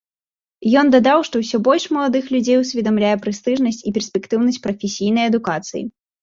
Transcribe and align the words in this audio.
Ён 0.81 0.87
дадаў, 0.95 1.19
што 1.27 1.35
ўсё 1.43 1.57
больш 1.67 1.85
маладых 1.97 2.25
людзей 2.35 2.57
усведамляе 2.61 3.11
прэстыжнасць 3.27 3.83
і 3.87 3.95
перспектыўнасць 3.99 4.59
прафесійнай 4.65 5.25
адукацыі. 5.33 5.83